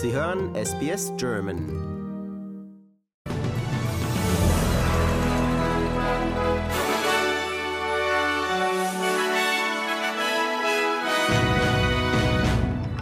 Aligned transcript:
Sie 0.00 0.12
hören 0.12 0.54
SBS 0.54 1.12
German. 1.16 1.58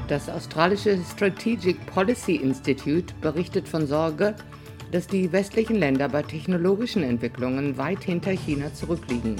Das 0.08 0.30
australische 0.30 0.98
Strategic 1.12 1.84
Policy 1.84 2.36
Institute 2.36 3.12
berichtet 3.20 3.68
von 3.68 3.86
Sorge, 3.86 4.34
dass 4.90 5.06
die 5.06 5.30
westlichen 5.30 5.76
Länder 5.76 6.08
bei 6.08 6.22
technologischen 6.22 7.02
Entwicklungen 7.02 7.76
weit 7.76 8.04
hinter 8.04 8.30
China 8.30 8.72
zurückliegen. 8.72 9.36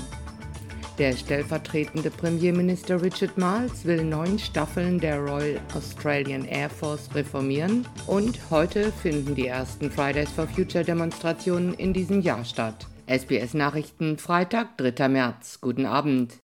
Der 0.99 1.13
stellvertretende 1.13 2.11
Premierminister 2.11 3.03
Richard 3.03 3.37
Marles 3.37 3.85
will 3.85 4.03
neun 4.03 4.39
Staffeln 4.39 4.99
der 4.99 5.19
Royal 5.19 5.61
Australian 5.75 6.47
Air 6.47 6.71
Force 6.71 7.15
reformieren 7.15 7.87
und 8.07 8.39
heute 8.51 8.91
finden 8.93 9.35
die 9.35 9.47
ersten 9.47 9.91
Fridays 9.91 10.31
for 10.31 10.47
Future 10.47 10.85
Demonstrationen 10.85 11.75
in 11.75 11.93
diesem 11.93 12.23
Jahr 12.23 12.47
statt. 12.47 12.87
SBS 13.09 13.53
Nachrichten 13.53 14.17
Freitag, 14.17 14.79
3. 14.79 15.09
März. 15.09 15.61
Guten 15.61 15.85
Abend. 15.85 16.39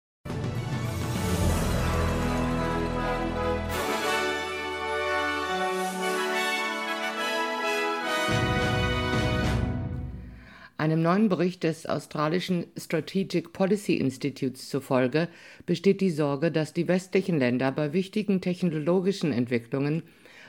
Einem 10.88 11.02
neuen 11.02 11.28
Bericht 11.28 11.64
des 11.64 11.84
australischen 11.84 12.64
Strategic 12.74 13.52
Policy 13.52 13.96
Institutes 13.96 14.70
zufolge 14.70 15.28
besteht 15.66 16.00
die 16.00 16.08
Sorge, 16.08 16.50
dass 16.50 16.72
die 16.72 16.88
westlichen 16.88 17.38
Länder 17.38 17.70
bei 17.72 17.92
wichtigen 17.92 18.40
technologischen 18.40 19.30
Entwicklungen 19.30 20.02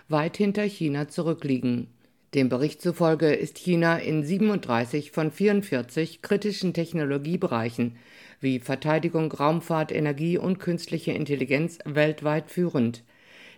weit 0.07 0.37
hinter 0.37 0.63
China 0.63 1.09
zurückliegen. 1.09 1.87
Dem 2.35 2.47
Bericht 2.47 2.81
zufolge 2.81 3.33
ist 3.33 3.57
China 3.57 3.97
in 3.97 4.23
37 4.23 5.11
von 5.11 5.29
44 5.29 6.21
kritischen 6.21 6.73
Technologiebereichen 6.73 7.97
wie 8.39 8.59
Verteidigung, 8.59 9.29
Raumfahrt, 9.33 9.91
Energie 9.91 10.37
und 10.37 10.57
künstliche 10.57 11.11
Intelligenz 11.11 11.79
weltweit 11.83 12.49
führend. 12.49 13.03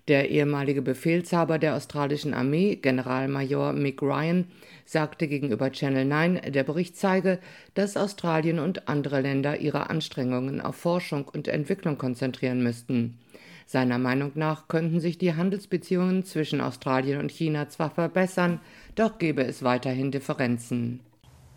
Der 0.07 0.29
ehemalige 0.29 0.81
Befehlshaber 0.81 1.59
der 1.59 1.75
australischen 1.75 2.33
Armee, 2.33 2.75
Generalmajor 2.75 3.73
Mick 3.73 4.01
Ryan, 4.01 4.47
sagte 4.83 5.27
gegenüber 5.27 5.71
Channel 5.71 6.05
9, 6.05 6.41
der 6.51 6.63
Bericht 6.63 6.97
zeige, 6.97 7.39
dass 7.75 7.97
Australien 7.97 8.59
und 8.59 8.87
andere 8.87 9.21
Länder 9.21 9.59
ihre 9.59 9.89
Anstrengungen 9.89 10.59
auf 10.59 10.75
Forschung 10.75 11.27
und 11.27 11.47
Entwicklung 11.47 11.97
konzentrieren 11.97 12.63
müssten. 12.63 13.19
Seiner 13.67 13.99
Meinung 13.99 14.31
nach 14.35 14.67
könnten 14.67 14.99
sich 14.99 15.17
die 15.17 15.35
Handelsbeziehungen 15.35 16.25
zwischen 16.25 16.59
Australien 16.59 17.19
und 17.19 17.31
China 17.31 17.69
zwar 17.69 17.89
verbessern, 17.89 18.59
doch 18.95 19.17
gebe 19.17 19.43
es 19.43 19.63
weiterhin 19.63 20.11
Differenzen. 20.11 20.99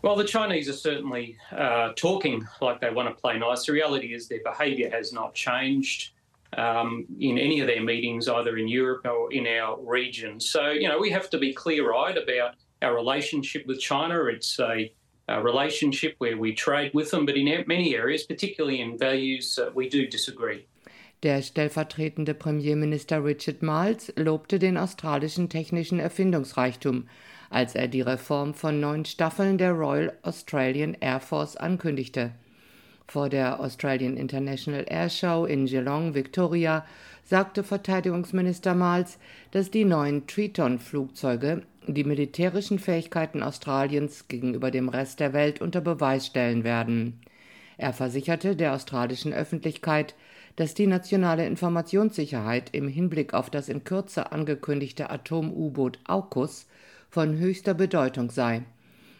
Well, 0.01 0.15
the 0.15 0.23
Chinese 0.23 0.69
are 0.69 0.77
certainly 0.77 1.35
uh, 1.51 1.91
talking 1.95 2.45
like 2.61 2.79
they 2.79 2.93
want 2.93 3.09
to 3.09 3.15
play 3.15 3.39
nice. 3.39 3.65
The 3.65 3.73
reality 3.73 4.13
is 4.13 4.27
their 4.29 4.43
behaviour 4.43 4.89
has 4.91 5.11
not 5.11 5.33
changed. 5.33 6.14
Um, 6.57 7.05
in 7.19 7.37
any 7.37 7.59
of 7.59 7.67
their 7.67 7.83
meetings, 7.83 8.27
either 8.27 8.57
in 8.57 8.67
Europe 8.67 9.05
or 9.05 9.31
in 9.31 9.47
our 9.47 9.77
region. 9.81 10.39
So, 10.39 10.69
you 10.69 10.87
know, 10.87 10.99
we 10.99 11.11
have 11.11 11.29
to 11.31 11.37
be 11.37 11.53
clear 11.53 11.93
eyed 11.93 12.17
about 12.17 12.55
our 12.81 12.95
relationship 12.95 13.65
with 13.67 13.79
China. 13.79 14.25
It's 14.25 14.59
a, 14.59 14.91
a, 15.27 15.41
relationship 15.41 16.15
where 16.19 16.37
we 16.37 16.53
trade 16.53 16.91
with 16.93 17.11
them, 17.11 17.25
but 17.25 17.35
in 17.35 17.63
many 17.67 17.95
areas, 17.95 18.23
particularly 18.23 18.81
in 18.81 18.97
values, 18.97 19.59
uh, 19.59 19.71
we 19.73 19.89
do 19.89 20.07
disagree. 20.07 20.67
Der 21.23 21.41
stellvertretende 21.41 22.35
Premierminister 22.35 23.23
Richard 23.23 23.63
Marles 23.63 24.13
lobte 24.15 24.59
den 24.59 24.77
australischen 24.77 25.49
technischen 25.49 25.99
Erfindungsreichtum, 25.99 27.07
als 27.49 27.73
er 27.73 27.87
die 27.87 28.01
Reform 28.01 28.53
von 28.53 28.79
neun 28.79 29.05
Staffeln 29.05 29.57
der 29.57 29.71
Royal 29.71 30.13
Australian 30.23 30.95
Air 30.99 31.21
Force 31.21 31.55
ankündigte. 31.55 32.33
Vor 33.07 33.29
der 33.29 33.59
Australian 33.59 34.17
International 34.17 34.85
Air 34.87 35.09
Show 35.09 35.45
in 35.45 35.65
Geelong, 35.65 36.15
Victoria, 36.15 36.85
sagte 37.23 37.63
Verteidigungsminister 37.63 38.73
Miles, 38.73 39.17
dass 39.51 39.71
die 39.71 39.85
neuen 39.85 40.27
Triton-Flugzeuge 40.27 41.63
die 41.87 42.03
militärischen 42.03 42.79
Fähigkeiten 42.79 43.43
Australiens 43.43 44.27
gegenüber 44.27 44.71
dem 44.71 44.89
Rest 44.89 45.19
der 45.19 45.33
Welt 45.33 45.61
unter 45.61 45.81
Beweis 45.81 46.25
stellen 46.25 46.63
werden. 46.63 47.19
Er 47.77 47.93
versicherte 47.93 48.55
der 48.55 48.73
australischen 48.73 49.33
Öffentlichkeit, 49.33 50.15
dass 50.55 50.73
die 50.73 50.87
nationale 50.87 51.45
Informationssicherheit 51.45 52.69
im 52.73 52.87
Hinblick 52.87 53.33
auf 53.33 53.49
das 53.49 53.69
in 53.69 53.83
Kürze 53.83 54.31
angekündigte 54.31 55.09
Atom-U-Boot 55.09 55.99
AUKUS 56.05 56.67
von 57.09 57.37
höchster 57.37 57.73
Bedeutung 57.73 58.29
sei. 58.31 58.63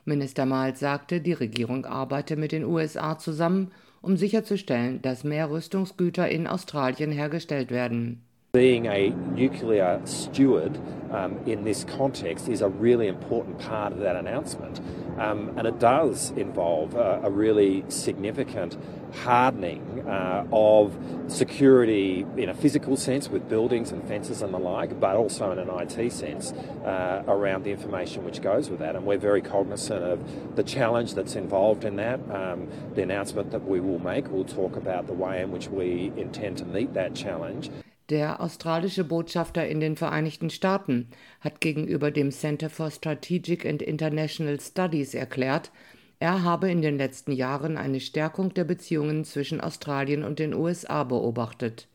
Minister 0.05 0.45
Miles 0.45 0.79
sagte, 0.79 1.19
die 1.19 1.33
Regierung 1.33 1.85
arbeite 1.85 2.35
mit 2.35 2.51
den 2.51 2.63
USA 2.63 3.17
zusammen, 3.17 3.71
um 4.03 4.17
sicherzustellen, 4.17 5.01
dass 5.01 5.23
mehr 5.23 5.49
Rüstungsgüter 5.49 6.29
in 6.29 6.45
Australien 6.45 7.11
hergestellt 7.11 7.71
werden. 7.71 8.21
Being 8.53 8.87
a 8.87 9.09
nuclear 9.35 9.99
steward 10.05 10.79
um, 11.11 11.37
in 11.45 11.65
this 11.65 11.85
context 11.85 12.47
is 12.47 12.61
a 12.61 12.69
really 12.69 13.07
important 13.07 13.57
part 13.57 13.91
of 13.91 13.99
that 13.99 14.15
announcement. 14.15 14.79
Um, 15.17 15.51
and 15.57 15.67
it 15.67 15.79
does 15.79 16.31
involve 16.37 16.95
a, 16.95 17.21
a 17.23 17.29
really 17.29 17.83
significant 17.89 18.77
hardening 19.15 20.03
uh, 20.07 20.45
of 20.51 20.95
security 21.27 22.25
in 22.37 22.49
a 22.49 22.53
physical 22.53 22.95
sense 22.95 23.29
with 23.29 23.49
buildings 23.49 23.91
and 23.91 24.07
fences 24.07 24.41
and 24.41 24.53
the 24.53 24.59
like, 24.59 24.99
but 24.99 25.15
also 25.15 25.51
in 25.51 25.59
an 25.59 25.69
IT 25.69 26.11
sense 26.11 26.51
uh, 26.83 27.23
around 27.27 27.63
the 27.63 27.71
information 27.71 28.23
which 28.23 28.41
goes 28.41 28.69
with 28.69 28.79
that. 28.79 28.95
And 28.95 29.05
we're 29.05 29.17
very 29.17 29.41
cognizant 29.41 30.03
of 30.03 30.55
the 30.55 30.63
challenge 30.63 31.13
that's 31.13 31.35
involved 31.35 31.83
in 31.83 31.95
that. 31.97 32.19
Um, 32.29 32.67
the 32.93 33.01
announcement 33.01 33.51
that 33.51 33.65
we 33.65 33.79
will 33.79 33.99
make 33.99 34.29
will 34.29 34.45
talk 34.45 34.75
about 34.75 35.07
the 35.07 35.13
way 35.13 35.41
in 35.41 35.51
which 35.51 35.67
we 35.67 36.11
intend 36.15 36.57
to 36.59 36.65
meet 36.65 36.93
that 36.93 37.15
challenge. 37.15 37.69
Der 38.11 38.39
australische 38.39 39.03
Botschafter 39.03 39.65
in 39.65 39.79
den 39.79 39.95
Vereinigten 39.95 40.51
Staaten 40.51 41.07
hat 41.39 41.59
gegenüber 41.59 42.11
dem 42.11 42.31
Center 42.31 42.69
for 42.69 42.91
Strategic 42.91 43.65
and 43.65 43.81
International 43.81 44.59
Studies 44.59 45.15
erklärt, 45.15 45.71
er 46.19 46.43
habe 46.43 46.71
in 46.71 46.81
den 46.81 46.97
letzten 46.97 47.31
Jahren 47.31 47.77
eine 47.77 47.99
Stärkung 47.99 48.53
der 48.53 48.63
Beziehungen 48.63 49.25
zwischen 49.25 49.59
Australien 49.59 50.23
und 50.23 50.39
den 50.39 50.53
USA 50.53 51.03
beobachtet. 51.03 51.87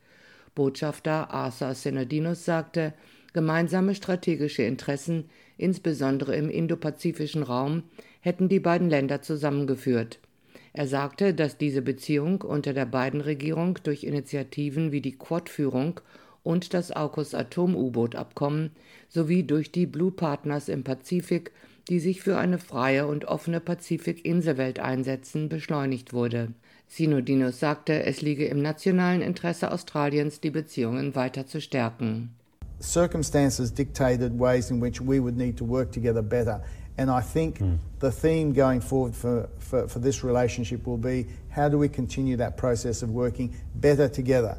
Botschafter 0.55 1.31
Arthur 1.31 1.75
Senadinos 1.75 2.45
sagte, 2.45 2.93
gemeinsame 3.33 3.95
strategische 3.95 4.63
Interessen, 4.63 5.31
insbesondere 5.57 6.37
im 6.37 6.51
indopazifischen 6.51 7.43
Raum, 7.43 7.85
hätten 8.21 8.49
die 8.49 8.61
beiden 8.61 8.91
Länder 8.91 9.23
zusammengeführt. 9.23 10.19
Er 10.73 10.87
sagte, 10.87 11.35
dass 11.35 11.59
diese 11.59 11.83
Beziehung 11.83 12.43
unter 12.43 12.73
der 12.73 12.87
beiden 12.87 13.21
Regierung 13.21 13.79
durch 13.83 14.05
Initiativen 14.05 14.93
wie 14.93 15.01
die 15.01 15.17
Quad-Führung 15.17 16.01
und 16.43 16.75
das 16.75 16.93
AUKUS-Atom-U-Boot-Abkommen 16.93 18.71
sowie 19.09 19.43
durch 19.43 19.73
die 19.73 19.87
Blue 19.87 20.13
Partners 20.13 20.69
im 20.69 20.85
Pazifik, 20.85 21.53
die 21.89 22.01
sich 22.01 22.23
für 22.23 22.37
eine 22.37 22.59
freie 22.59 23.07
und 23.07 23.27
offene 23.27 23.61
Pazifik-Inselwelt 23.61 24.79
einsetzen, 24.81 25.49
beschleunigt 25.49 26.13
wurde. 26.13 26.49
Sinodinos 26.89 27.61
sagte, 27.61 28.05
es 28.05 28.21
liege 28.21 28.47
im 28.47 28.61
nationalen 28.61 29.23
Interesse 29.23 29.71
Australiens, 29.73 30.41
die 30.41 30.51
Beziehungen 30.51 31.15
weiter 31.15 31.47
zu 31.47 31.61
stärken. 31.61 32.31
Circumstances 32.83 33.73
dictated 33.73 34.33
ways 34.39 34.71
in 34.71 34.81
which 34.81 35.01
we 35.01 35.21
would 35.21 35.37
need 35.37 35.57
to 35.57 35.69
work 35.69 35.93
together 35.93 36.23
better 36.23 36.63
And 37.01 37.11
I 37.11 37.23
think 37.23 37.61
mm. 37.61 37.79
the 38.01 38.11
theme 38.11 38.53
going 38.53 38.83
forward 38.83 39.15
for, 39.15 39.49
for, 39.59 39.89
for, 39.89 39.99
this 40.01 40.23
relationship 40.23 40.87
will 40.87 40.99
be 40.99 41.27
how 41.49 41.67
do 41.67 41.79
we 41.79 41.89
continue 41.89 42.37
that 42.37 42.59
process 42.59 43.01
of 43.01 43.09
working 43.09 43.55
better 43.77 44.07
together? 44.07 44.59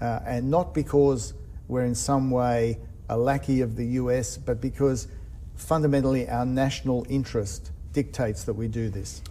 Uh, 0.00 0.20
and 0.24 0.48
not 0.48 0.74
because 0.74 1.34
we're 1.66 1.84
in 1.84 1.96
some 1.96 2.30
way 2.30 2.78
a 3.08 3.16
lackey 3.16 3.62
of 3.62 3.74
the 3.74 3.84
US, 4.00 4.36
but 4.36 4.60
because 4.60 5.08
fundamentally 5.56 6.26
our 6.28 6.44
national 6.44 7.04
interest. 7.08 7.72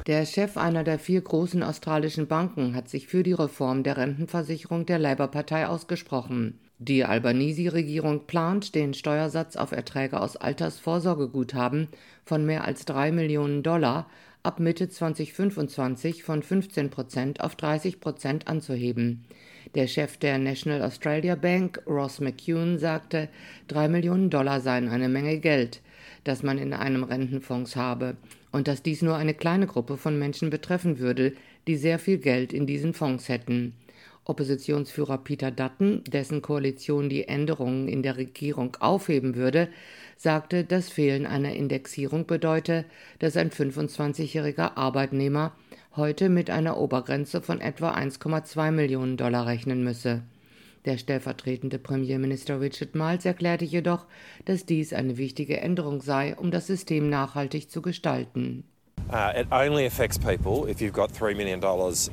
Der 0.08 0.26
Chef 0.26 0.58
einer 0.58 0.84
der 0.84 0.98
vier 0.98 1.22
großen 1.22 1.62
australischen 1.62 2.26
Banken 2.26 2.74
hat 2.74 2.90
sich 2.90 3.06
für 3.06 3.22
die 3.22 3.34
Reform 3.34 3.84
der 3.84 3.98
Rentenversicherung 3.98 4.88
der 4.88 4.98
Labour-Partei 4.98 5.68
ausgesprochen. 5.68 6.58
Die 6.80 7.06
Albanese-Regierung 7.06 8.26
plant, 8.26 8.74
den 8.74 8.96
Steuersatz 8.96 9.56
auf 9.56 9.72
Erträge 9.72 10.20
aus 10.20 10.36
Altersvorsorgeguthaben 10.36 11.90
von 12.26 12.44
mehr 12.44 12.66
als 12.66 12.86
drei 12.86 13.12
Millionen 13.12 13.62
Dollar 13.62 14.08
ab 14.42 14.60
Mitte 14.60 14.90
2025 14.90 16.24
von 16.24 16.42
15 16.42 16.90
Prozent 16.90 17.42
auf 17.42 17.56
30 17.56 18.00
Prozent 18.00 18.48
anzuheben. 18.48 19.26
Der 19.76 19.88
Chef 19.88 20.18
der 20.18 20.40
National 20.40 20.82
Australia 20.82 21.36
Bank, 21.36 21.82
Ross 21.86 22.20
McCune, 22.20 22.80
sagte, 22.80 23.30
drei 23.68 23.88
Millionen 23.88 24.30
Dollar 24.30 24.60
seien 24.60 24.90
eine 24.90 25.10
Menge 25.10 25.40
Geld, 25.40 25.82
das 26.26 26.44
man 26.44 26.58
in 26.58 26.74
einem 26.74 27.06
Rentenfonds 27.06 27.78
habe, 27.78 28.18
und 28.52 28.68
dass 28.68 28.84
dies 28.84 29.02
nur 29.02 29.16
eine 29.16 29.34
kleine 29.34 29.68
Gruppe 29.68 29.96
von 29.96 30.20
Menschen 30.20 30.50
betreffen 30.50 31.00
würde, 31.00 31.34
die 31.68 31.78
sehr 31.78 31.98
viel 31.98 32.18
Geld 32.18 32.52
in 32.52 32.68
diesen 32.68 32.94
Fonds 32.94 33.30
hätten. 33.30 33.74
Oppositionsführer 34.26 35.20
Peter 35.20 35.52
Dutton, 35.52 36.04
dessen 36.06 36.42
Koalition 36.42 37.10
die 37.10 37.28
Änderungen 37.28 37.88
in 37.88 38.02
der 38.02 38.18
Regierung 38.18 38.76
aufheben 38.80 39.36
würde, 39.36 39.70
sagte, 40.18 40.64
das 40.64 40.90
Fehlen 40.90 41.28
einer 41.28 41.54
Indexierung 41.54 42.26
bedeute, 42.26 42.86
dass 43.20 43.38
ein 43.38 43.52
25-jähriger 43.52 44.78
Arbeitnehmer 44.78 45.54
heute 45.96 46.30
mit 46.30 46.50
einer 46.50 46.78
Obergrenze 46.78 47.42
von 47.42 47.62
etwa 47.62 47.94
1,2 47.94 48.72
Millionen 48.72 49.16
Dollar 49.16 49.46
rechnen 49.46 49.84
müsse. 49.84 50.24
Der 50.86 50.98
stellvertretende 51.00 51.80
Premierminister 51.80 52.62
Richard 52.62 52.94
Miles 52.94 53.26
erklärte 53.26 53.66
jedoch, 53.66 54.06
dass 54.46 54.66
dies 54.66 54.94
eine 54.94 55.18
wichtige 55.18 55.60
Änderung 55.60 56.02
sei, 56.02 56.36
um 56.36 56.52
das 56.52 56.68
System 56.68 57.10
nachhaltig 57.10 57.72
zu 57.72 57.82
gestalten. 57.82 58.64
Uh, 59.10 59.34
it 59.36 59.48
only 59.52 59.86
affects 59.86 60.18
people 60.18 60.66
if 60.66 60.82
you've 60.82 60.94
got 60.94 61.12
$3 61.12 61.36
million 61.38 61.62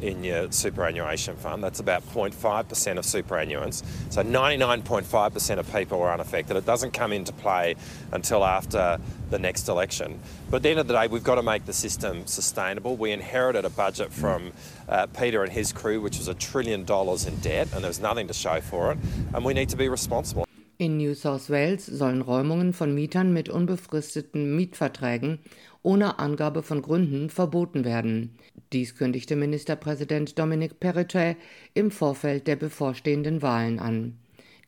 in 0.03 0.25
your 0.25 0.53
superannuation 0.53 1.37
fund. 1.37 1.65
That's 1.65 1.81
about 1.81 2.03
0.5% 2.09 2.99
of 2.99 3.05
superannuants. 3.05 3.83
So 4.11 4.23
99.5% 4.23 5.59
of 5.59 5.73
people 5.73 6.03
are 6.03 6.12
unaffected. 6.12 6.56
It 6.56 6.67
doesn't 6.67 6.91
come 6.91 7.12
into 7.12 7.33
play 7.33 7.77
until 8.12 8.44
after 8.44 8.99
the 9.31 9.39
next 9.39 9.69
election. 9.69 10.21
But 10.50 10.59
at 10.59 10.62
the 10.65 10.71
end 10.71 10.81
of 10.81 10.87
the 10.87 10.94
day, 10.94 11.06
we've 11.06 11.25
got 11.25 11.37
to 11.37 11.43
make 11.43 11.65
the 11.65 11.73
system 11.73 12.27
sustainable. 12.27 12.97
We 12.97 13.12
inherited 13.12 13.65
a 13.65 13.71
budget 13.71 14.12
from 14.12 14.53
uh, 14.87 15.06
Peter 15.06 15.43
and 15.43 15.50
his 15.50 15.73
crew, 15.73 16.03
which 16.03 16.19
was 16.19 16.29
a 16.29 16.35
trillion 16.35 16.85
dollars 16.85 17.25
in 17.25 17.37
debt, 17.37 17.69
and 17.73 17.83
there 17.83 17.88
was 17.88 18.00
nothing 18.00 18.29
to 18.29 18.35
show 18.35 18.61
for 18.61 18.93
it. 18.93 18.99
And 19.35 19.45
we 19.45 19.55
need 19.55 19.71
to 19.71 19.77
be 19.77 19.88
responsible. 19.88 20.47
In 20.82 20.96
New 20.96 21.14
South 21.14 21.49
Wales 21.49 21.87
sollen 21.87 22.23
Räumungen 22.23 22.73
von 22.73 22.93
Mietern 22.93 23.32
mit 23.32 23.49
unbefristeten 23.49 24.56
Mietverträgen 24.56 25.38
ohne 25.82 26.19
Angabe 26.19 26.64
von 26.64 26.82
Gründen 26.82 27.31
verboten 27.31 27.84
werden. 27.84 28.37
Dies 28.73 28.96
kündigte 28.96 29.37
Ministerpräsident 29.37 30.37
Dominic 30.40 30.81
Perrottet 30.81 31.37
im 31.75 31.93
Vorfeld 31.93 32.49
der 32.49 32.56
bevorstehenden 32.56 33.43
Wahlen 33.43 33.79
an. 33.79 34.19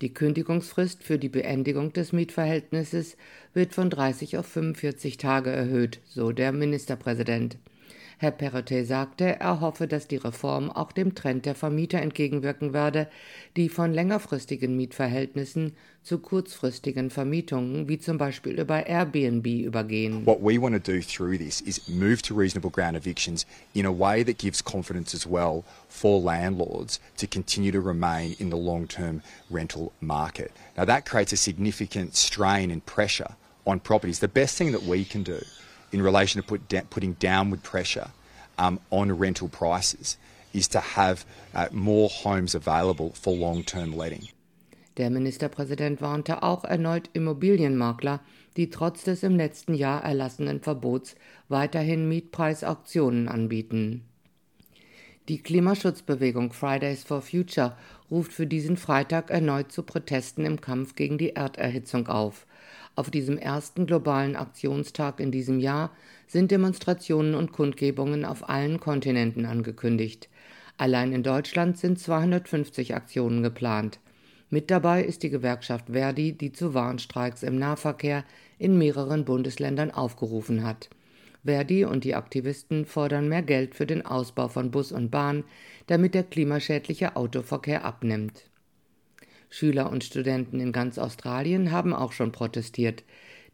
Die 0.03 0.15
Kündigungsfrist 0.15 1.03
für 1.03 1.19
die 1.19 1.29
Beendigung 1.29 1.93
des 1.93 2.13
Mietverhältnisses 2.13 3.17
wird 3.53 3.75
von 3.75 3.91
30 3.91 4.39
auf 4.39 4.47
45 4.47 5.17
Tage 5.17 5.51
erhöht, 5.51 5.99
so 6.05 6.31
der 6.31 6.53
Ministerpräsident. 6.53 7.57
Herr 8.19 8.31
Perrottet 8.31 8.87
sagte, 8.87 9.41
er 9.41 9.61
hoffe, 9.61 9.87
dass 9.87 10.07
die 10.07 10.17
Reform 10.17 10.71
auch 10.71 10.93
dem 10.93 11.15
Trend 11.15 11.47
der 11.47 11.55
Vermieter 11.55 12.01
entgegenwirken 12.01 12.73
werde, 12.73 13.09
die 13.57 13.69
von 13.69 13.93
längerfristigen 13.93 14.77
Mietverhältnissen 14.77 15.73
zu 16.03 16.19
kurzfristigen 16.19 17.11
Vermietungen 17.11 17.89
wie 17.89 17.99
zum 17.99 18.19
Beispiel 18.19 18.61
über 18.61 18.87
Airbnb 18.87 19.47
übergehen. 19.47 20.27
What 20.27 20.41
we 20.41 20.61
want 20.61 20.75
to 20.75 20.93
do 20.93 21.01
through 21.01 21.39
this 21.39 21.61
is 21.63 21.89
move 21.89 22.23
to 22.23 22.35
reasonable 22.35 22.71
ground 22.71 22.97
evictions 22.97 23.47
in 23.73 23.87
a 23.87 23.93
way 23.93 24.23
that 24.23 24.39
gives 24.39 24.63
confidence 24.63 25.15
as 25.15 25.27
well 25.27 25.65
for 25.89 26.21
landlords 26.21 27.01
to 27.17 27.27
continue 27.27 27.73
to 27.73 27.81
remain 27.81 28.37
in 28.39 28.51
the 28.51 28.57
long-term 28.57 29.23
rental 29.51 29.93
market. 30.01 30.53
Now 30.77 30.85
that 30.85 31.05
creates 31.05 31.33
a 31.33 31.37
significant 31.37 32.15
strain 32.15 32.71
and 32.71 32.85
pressure 32.85 33.35
on 33.67 33.81
properties. 33.81 34.19
The 34.19 34.29
best 34.29 34.57
thing 34.57 34.73
that 34.73 34.83
we 34.83 35.05
can 35.05 35.23
do 35.23 35.41
in 35.95 36.03
relation 36.03 36.43
to 36.43 36.47
put 36.47 36.69
da 36.69 36.83
putting 36.91 37.17
downward 37.21 37.63
pressure 37.63 38.11
um, 38.59 38.81
on 38.91 39.11
rental 39.13 39.49
prices 39.49 40.19
is 40.53 40.69
to 40.69 40.81
have 40.81 41.25
uh, 41.55 41.69
more 41.73 42.09
homes 42.09 42.55
available 42.55 43.13
for 43.15 43.35
long-term 43.35 43.93
letting. 43.97 44.29
Der 44.97 45.11
Ministerpräsident 45.11 46.01
warnte 46.01 46.43
auch 46.43 46.65
erneut 46.65 47.11
Immobilienmakler, 47.15 48.21
die 48.57 48.71
trotz 48.71 49.03
des 49.03 49.25
im 49.25 49.37
letzten 49.37 49.75
Jahr 49.75 50.05
erlassenen 50.05 50.61
Verbots 50.61 51.17
weiterhin 51.49 52.09
Mietpreisauktionen 52.09 53.29
anbieten. 53.29 54.03
Die 55.29 55.39
Klimaschutzbewegung 55.39 56.53
Fridays 56.53 57.03
for 57.03 57.23
Future 57.23 57.77
ruft 58.11 58.33
für 58.33 58.47
diesen 58.47 58.77
Freitag 58.77 59.31
erneut 59.31 59.73
zu 59.73 59.83
Protesten 59.83 60.45
im 60.45 60.61
Kampf 60.61 60.95
gegen 60.95 61.19
die 61.19 61.31
Erderhitzung 61.31 62.07
auf. 62.07 62.47
Auf 62.97 63.11
diesem 63.11 63.39
ersten 63.39 63.87
globalen 63.87 64.37
Aktionstag 64.37 65.19
in 65.19 65.33
diesem 65.33 65.59
Jahr 65.59 65.91
sind 66.29 66.51
Demonstrationen 66.51 67.35
und 67.35 67.53
Kundgebungen 67.53 68.25
auf 68.25 68.49
allen 68.49 68.79
Kontinenten 68.79 69.47
angekündigt. 69.47 70.29
Allein 70.77 71.13
in 71.13 71.23
Deutschland 71.23 71.79
sind 71.79 71.99
250 71.99 72.95
Aktionen 72.95 73.43
geplant. 73.43 73.99
Mit 74.51 74.71
dabei 74.71 75.03
ist 75.03 75.25
die 75.25 75.31
Gewerkschaft 75.31 75.87
Verdi, 75.91 76.33
die 76.33 76.53
zu 76.53 76.75
Warnstreiks 76.75 77.43
im 77.43 77.59
Nahverkehr 77.59 78.25
in 78.59 78.79
mehreren 78.79 79.25
Bundesländern 79.25 79.91
aufgerufen 79.91 80.65
hat. 80.65 80.89
Verdi 81.45 81.85
und 81.85 82.05
die 82.05 82.15
Aktivisten 82.15 82.87
fordern 82.87 83.29
mehr 83.29 83.43
Geld 83.43 83.75
für 83.75 83.87
den 83.87 84.07
Ausbau 84.07 84.49
von 84.49 84.71
Bus 84.71 84.93
und 84.93 85.11
Bahn, 85.11 85.45
damit 85.87 86.15
der 86.15 86.23
klimaschädliche 86.23 87.17
Autoverkehr 87.17 87.85
abnimmt. 87.85 88.45
Schüler 89.55 89.89
und 89.89 90.03
Studenten 90.03 90.59
in 90.59 90.73
ganz 90.73 90.99
Australien 90.99 91.71
haben 91.71 91.95
auch 91.95 92.11
schon 92.11 92.33
protestiert. 92.33 93.05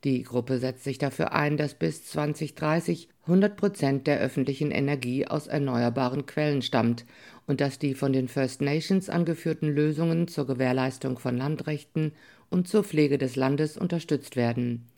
Die 0.03 0.23
Gruppe 0.23 0.59
setzt 0.59 0.83
sich 0.83 0.97
dafür 0.97 1.33
ein, 1.33 1.59
dass 1.59 1.75
bis 1.75 2.07
2030 2.07 3.11
100 3.27 3.55
Prozent 3.55 4.07
der 4.07 4.19
öffentlichen 4.19 4.71
Energie 4.71 5.27
aus 5.27 5.47
erneuerbaren 5.47 6.25
Quellen 6.25 6.63
stammt 6.63 7.05
und 7.47 7.61
dass 7.61 7.79
die 7.79 7.95
von 7.95 8.15
den 8.15 8.29
First 8.29 8.63
Nations 8.63 9.11
angeführten 9.11 9.69
Lösungen 9.69 10.27
zur 10.27 10.47
Gewährleistung 10.47 11.19
von 11.19 11.37
Landrechten 11.37 12.13
und 12.49 12.67
zur 12.67 12.83
Pflege 12.83 13.19
des 13.19 13.37
Landes 13.37 13.77
unterstützt 13.77 14.37
werden. 14.37 14.89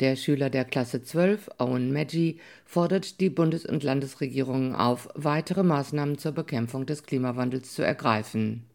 Der 0.00 0.14
Schüler 0.14 0.50
der 0.50 0.66
Klasse 0.66 1.02
12, 1.02 1.48
Owen 1.56 1.90
Maggi, 1.90 2.38
fordert 2.66 3.20
die 3.20 3.30
Bundes- 3.30 3.64
und 3.64 3.82
Landesregierungen 3.82 4.74
auf, 4.74 5.08
weitere 5.14 5.62
Maßnahmen 5.62 6.18
zur 6.18 6.32
Bekämpfung 6.32 6.84
des 6.84 7.04
Klimawandels 7.04 7.72
zu 7.72 7.80
ergreifen. 7.82 8.66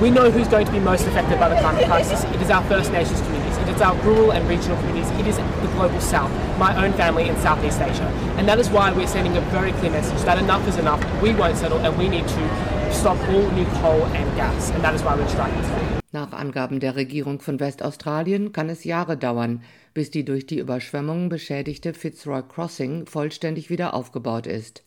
We 0.00 0.10
know 0.10 0.30
who's 0.30 0.46
going 0.46 0.66
to 0.66 0.72
be 0.72 0.78
most 0.78 1.06
affected 1.06 1.40
by 1.40 1.48
the 1.48 1.56
climate 1.56 1.86
crisis. 1.86 2.22
It 2.24 2.42
is 2.42 2.50
our 2.50 2.62
First 2.64 2.92
Nations 2.92 3.18
communities, 3.22 3.56
it 3.56 3.68
is 3.70 3.80
our 3.80 3.96
rural 4.02 4.30
and 4.30 4.46
regional 4.46 4.76
communities, 4.80 5.10
it 5.18 5.26
is 5.26 5.38
the 5.38 5.70
global 5.74 5.98
south, 6.02 6.30
my 6.58 6.84
own 6.84 6.92
family 6.92 7.30
in 7.30 7.36
Southeast 7.38 7.80
Asia. 7.80 8.04
And 8.36 8.46
that 8.46 8.58
is 8.58 8.68
why 8.68 8.92
we're 8.92 9.06
sending 9.06 9.38
a 9.38 9.40
very 9.40 9.72
clear 9.72 9.90
message 9.90 10.20
that 10.24 10.36
enough 10.36 10.68
is 10.68 10.76
enough, 10.76 11.00
we 11.22 11.32
won't 11.32 11.56
settle, 11.56 11.78
and 11.78 11.96
we 11.96 12.10
need 12.10 12.28
to 12.28 12.92
stop 12.92 13.16
all 13.30 13.50
new 13.52 13.64
coal 13.80 14.04
and 14.12 14.36
gas. 14.36 14.70
And 14.72 14.84
that 14.84 14.94
is 14.94 15.02
why 15.02 15.16
we're 15.16 15.28
striking 15.28 15.62
today. 15.62 16.00
Nach 16.12 16.32
Angaben 16.32 16.78
der 16.78 16.94
Regierung 16.94 17.40
von 17.40 17.58
Westaustralien 17.58 18.52
kann 18.52 18.68
es 18.68 18.84
Jahre 18.84 19.16
dauern, 19.16 19.62
bis 19.94 20.10
die 20.10 20.26
durch 20.26 20.46
die 20.46 20.58
Überschwemmungen 20.58 21.30
beschädigte 21.30 21.94
Fitzroy 21.94 22.42
Crossing 22.42 23.06
vollständig 23.06 23.70
wieder 23.70 23.94
aufgebaut 23.94 24.46
ist. 24.46 24.82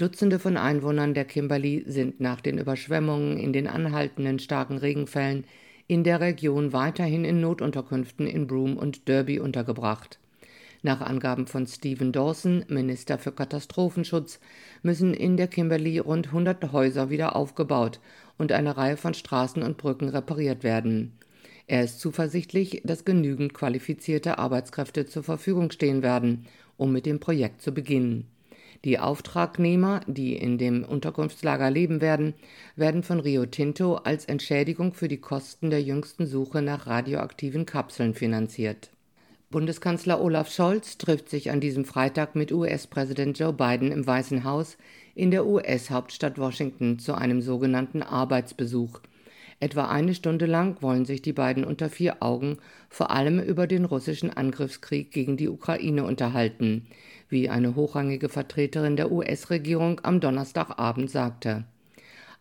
Dutzende 0.00 0.38
von 0.38 0.56
Einwohnern 0.56 1.12
der 1.12 1.26
Kimberley 1.26 1.84
sind 1.86 2.20
nach 2.20 2.40
den 2.40 2.56
Überschwemmungen 2.56 3.36
in 3.36 3.52
den 3.52 3.66
anhaltenden 3.66 4.38
starken 4.38 4.78
Regenfällen 4.78 5.44
in 5.88 6.04
der 6.04 6.20
Region 6.20 6.72
weiterhin 6.72 7.26
in 7.26 7.42
Notunterkünften 7.42 8.26
in 8.26 8.46
Broome 8.46 8.76
und 8.76 9.08
Derby 9.08 9.40
untergebracht. 9.40 10.18
Nach 10.80 11.02
Angaben 11.02 11.46
von 11.46 11.66
Stephen 11.66 12.12
Dawson, 12.12 12.64
Minister 12.68 13.18
für 13.18 13.32
Katastrophenschutz, 13.32 14.40
müssen 14.82 15.12
in 15.12 15.36
der 15.36 15.48
Kimberley 15.48 15.98
rund 15.98 16.28
100 16.28 16.72
Häuser 16.72 17.10
wieder 17.10 17.36
aufgebaut 17.36 18.00
und 18.38 18.52
eine 18.52 18.78
Reihe 18.78 18.96
von 18.96 19.12
Straßen 19.12 19.62
und 19.62 19.76
Brücken 19.76 20.08
repariert 20.08 20.62
werden. 20.62 21.12
Er 21.66 21.84
ist 21.84 22.00
zuversichtlich, 22.00 22.80
dass 22.86 23.04
genügend 23.04 23.52
qualifizierte 23.52 24.38
Arbeitskräfte 24.38 25.04
zur 25.04 25.24
Verfügung 25.24 25.70
stehen 25.70 26.02
werden, 26.02 26.46
um 26.78 26.90
mit 26.90 27.04
dem 27.04 27.20
Projekt 27.20 27.60
zu 27.60 27.74
beginnen. 27.74 28.26
Die 28.84 28.98
Auftragnehmer, 28.98 30.00
die 30.06 30.34
in 30.34 30.56
dem 30.56 30.84
Unterkunftslager 30.84 31.70
leben 31.70 32.00
werden, 32.00 32.32
werden 32.76 33.02
von 33.02 33.20
Rio 33.20 33.44
Tinto 33.44 33.96
als 33.96 34.24
Entschädigung 34.24 34.94
für 34.94 35.08
die 35.08 35.20
Kosten 35.20 35.68
der 35.68 35.82
jüngsten 35.82 36.26
Suche 36.26 36.62
nach 36.62 36.86
radioaktiven 36.86 37.66
Kapseln 37.66 38.14
finanziert. 38.14 38.90
Bundeskanzler 39.50 40.22
Olaf 40.22 40.50
Scholz 40.50 40.96
trifft 40.96 41.28
sich 41.28 41.50
an 41.50 41.60
diesem 41.60 41.84
Freitag 41.84 42.36
mit 42.36 42.52
US-Präsident 42.52 43.38
Joe 43.38 43.52
Biden 43.52 43.92
im 43.92 44.06
Weißen 44.06 44.44
Haus 44.44 44.78
in 45.14 45.30
der 45.30 45.44
US-Hauptstadt 45.44 46.38
Washington 46.38 46.98
zu 46.98 47.14
einem 47.14 47.42
sogenannten 47.42 48.02
Arbeitsbesuch. 48.02 49.00
Etwa 49.58 49.88
eine 49.88 50.14
Stunde 50.14 50.46
lang 50.46 50.80
wollen 50.80 51.04
sich 51.04 51.20
die 51.20 51.34
beiden 51.34 51.64
unter 51.64 51.90
vier 51.90 52.22
Augen 52.22 52.56
vor 52.88 53.10
allem 53.10 53.40
über 53.40 53.66
den 53.66 53.84
russischen 53.84 54.30
Angriffskrieg 54.30 55.10
gegen 55.10 55.36
die 55.36 55.50
Ukraine 55.50 56.04
unterhalten 56.04 56.86
wie 57.30 57.48
eine 57.48 57.74
hochrangige 57.76 58.28
Vertreterin 58.28 58.96
der 58.96 59.10
US-Regierung 59.10 60.00
am 60.02 60.20
Donnerstagabend 60.20 61.10
sagte. 61.10 61.64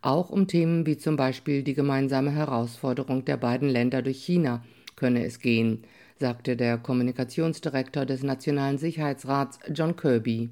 Auch 0.02 0.30
um 0.30 0.48
Themen 0.48 0.86
wie 0.86 0.98
zum 0.98 1.16
Beispiel 1.16 1.64
die 1.64 1.74
gemeinsame 1.74 2.32
Herausforderung 2.32 3.26
der 3.26 3.38
beiden 3.38 3.70
Länder 3.70 4.02
durch 4.02 4.24
China 4.24 4.64
könne 4.96 5.26
es 5.26 5.40
gehen, 5.40 5.84
sagte 6.20 6.58
der 6.58 6.78
Kommunikationsdirektor 6.78 8.06
des 8.06 8.24
Nationalen 8.24 8.78
Sicherheitsrats 8.78 9.60
John 9.74 9.96
Kirby. 9.96 10.50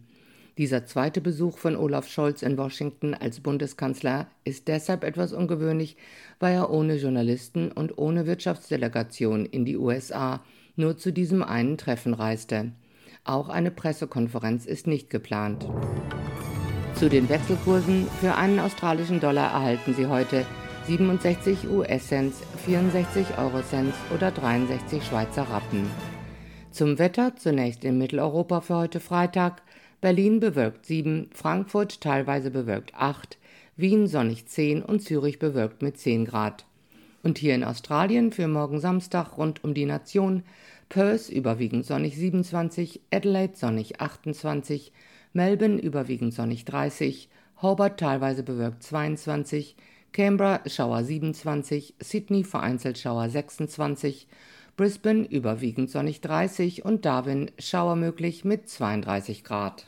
Dieser 0.58 0.86
zweite 0.86 1.22
Besuch 1.22 1.58
von 1.58 1.76
Olaf 1.76 2.10
Scholz 2.10 2.42
in 2.42 2.58
Washington 2.58 3.14
als 3.14 3.42
Bundeskanzler 3.42 4.28
ist 4.44 4.68
deshalb 4.68 5.04
etwas 5.04 5.32
ungewöhnlich, 5.32 5.98
weil 6.40 6.56
er 6.56 6.72
ohne 6.72 6.96
Journalisten 6.96 7.72
und 7.72 7.98
ohne 7.98 8.26
Wirtschaftsdelegation 8.26 9.46
in 9.46 9.66
die 9.66 9.78
USA 9.78 10.44
nur 10.76 10.98
zu 10.98 11.14
diesem 11.14 11.44
einen 11.44 11.78
Treffen 11.78 12.14
reiste. 12.14 12.72
Auch 13.28 13.50
eine 13.50 13.72
Pressekonferenz 13.72 14.66
ist 14.66 14.88
nicht 14.88 15.10
geplant. 15.10 15.68
Zu 16.96 17.10
den 17.10 17.28
Wechselkursen 17.28 18.08
für 18.22 18.36
einen 18.36 18.58
australischen 18.58 19.20
Dollar 19.20 19.52
erhalten 19.52 19.94
Sie 19.94 20.08
heute 20.08 20.46
67 20.88 21.70
US-Cents, 21.70 22.42
64 22.66 23.38
Euro-Cents 23.38 23.98
oder 24.16 24.32
63 24.32 25.04
Schweizer 25.04 25.44
Rappen. 25.44 25.92
Zum 26.72 27.00
Wetter 27.00 27.36
zunächst 27.36 27.84
in 27.84 27.98
Mitteleuropa 27.98 28.62
für 28.62 28.78
heute 28.78 29.02
Freitag. 29.02 29.62
Berlin 30.00 30.40
bewölkt 30.40 30.86
7, 30.86 31.30
Frankfurt 31.34 32.00
teilweise 32.00 32.50
bewölkt 32.50 32.94
8, 32.96 33.38
Wien 33.76 34.08
sonnig 34.08 34.46
10 34.46 34.82
und 34.82 35.02
Zürich 35.02 35.38
bewölkt 35.38 35.82
mit 35.82 35.98
10 35.98 36.24
Grad. 36.24 36.66
Und 37.24 37.40
hier 37.40 37.56
in 37.56 37.66
Australien 37.66 38.32
für 38.32 38.48
morgen 38.48 38.80
Samstag 38.80 39.38
rund 39.38 39.66
um 39.66 39.74
die 39.74 39.86
Nation 39.86 40.44
Perth 40.90 41.30
überwiegend 41.30 41.86
sonnig 41.86 42.16
27, 42.16 43.02
Adelaide 43.12 43.56
sonnig 43.56 44.00
28, 44.00 44.94
Melbourne 45.34 45.82
überwiegend 45.82 46.34
sonnig 46.34 46.64
30, 46.66 47.30
Hobart 47.62 48.00
teilweise 48.00 48.44
bewölkt 48.44 48.84
22, 48.84 49.76
Canberra 50.14 50.62
Schauer 50.66 51.04
27, 51.04 51.96
Sydney 52.00 52.44
vereinzelt 52.44 52.98
Schauer 52.98 53.30
26, 53.30 54.28
Brisbane 54.78 55.26
überwiegend 55.26 55.90
sonnig 55.90 56.22
30 56.22 56.86
und 56.86 57.04
Darwin 57.04 57.52
Schauer 57.60 57.96
möglich 57.96 58.46
mit 58.46 58.70
32 58.70 59.44
Grad. 59.44 59.88